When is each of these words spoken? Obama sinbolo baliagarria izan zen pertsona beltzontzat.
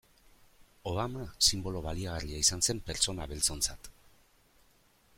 Obama 0.91 1.25
sinbolo 1.49 1.83
baliagarria 1.89 2.41
izan 2.47 2.65
zen 2.69 2.83
pertsona 2.91 3.31
beltzontzat. 3.35 3.95